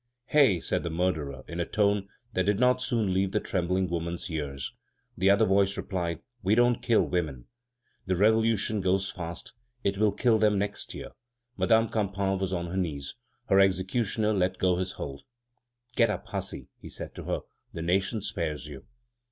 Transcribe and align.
"Hey!" 0.25 0.59
said 0.59 0.81
the 0.81 0.89
murderer, 0.89 1.43
in 1.47 1.59
a 1.59 1.63
tone 1.65 2.07
that 2.33 2.47
did 2.47 2.59
not 2.59 2.81
soon 2.81 3.13
leave 3.13 3.33
the 3.33 3.39
trembling 3.39 3.87
woman's 3.87 4.31
ears. 4.31 4.73
The 5.15 5.29
other 5.29 5.45
voice 5.45 5.77
replied: 5.77 6.21
"We 6.41 6.55
don't 6.55 6.81
kill 6.81 7.03
women." 7.05 7.45
The 8.07 8.15
Revolution 8.15 8.81
goes 8.81 9.11
fast; 9.11 9.53
it 9.83 9.99
will 9.99 10.11
kill 10.11 10.39
them 10.39 10.57
next 10.57 10.95
year. 10.95 11.11
Madame 11.55 11.87
Campan 11.87 12.39
was 12.39 12.51
on 12.51 12.65
her 12.71 12.77
knees. 12.77 13.13
Her 13.45 13.59
executioner 13.59 14.33
let 14.33 14.57
go 14.57 14.77
his 14.77 14.93
hold. 14.93 15.21
"Get 15.95 16.09
up, 16.09 16.25
hussy," 16.29 16.67
he 16.79 16.89
said 16.89 17.13
to 17.13 17.25
her, 17.25 17.41
"the 17.71 17.83
nation 17.83 18.23
spares 18.23 18.65
you!" 18.65 18.85